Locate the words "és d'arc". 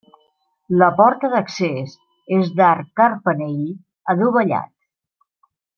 2.39-2.89